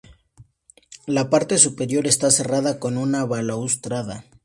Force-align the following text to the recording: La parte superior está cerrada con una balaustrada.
La 1.05 1.29
parte 1.29 1.59
superior 1.59 2.07
está 2.07 2.31
cerrada 2.31 2.79
con 2.79 2.97
una 2.97 3.23
balaustrada. 3.23 4.25